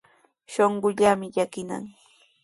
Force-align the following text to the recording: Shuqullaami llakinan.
Shuqullaami 0.53 1.27
llakinan. 1.35 1.83